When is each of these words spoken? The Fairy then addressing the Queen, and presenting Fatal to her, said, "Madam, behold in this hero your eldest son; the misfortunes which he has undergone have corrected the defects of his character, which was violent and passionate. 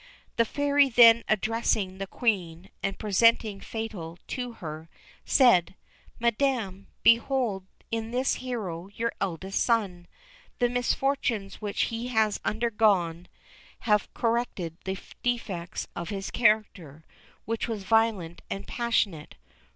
The 0.37 0.45
Fairy 0.45 0.89
then 0.89 1.23
addressing 1.29 1.99
the 1.99 2.07
Queen, 2.07 2.71
and 2.81 2.97
presenting 2.97 3.59
Fatal 3.59 4.17
to 4.29 4.53
her, 4.53 4.89
said, 5.25 5.75
"Madam, 6.19 6.87
behold 7.03 7.67
in 7.91 8.09
this 8.09 8.33
hero 8.41 8.87
your 8.95 9.13
eldest 9.21 9.63
son; 9.63 10.07
the 10.57 10.69
misfortunes 10.69 11.61
which 11.61 11.83
he 11.93 12.07
has 12.07 12.39
undergone 12.43 13.27
have 13.81 14.11
corrected 14.15 14.75
the 14.85 14.97
defects 15.21 15.87
of 15.95 16.09
his 16.09 16.31
character, 16.31 17.05
which 17.45 17.67
was 17.67 17.83
violent 17.83 18.41
and 18.49 18.65
passionate. 18.65 19.35